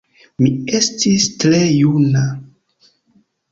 [0.43, 0.47] Mi
[0.79, 2.25] estis tre juna.